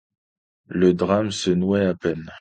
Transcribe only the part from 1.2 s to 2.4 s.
se nouait à peine.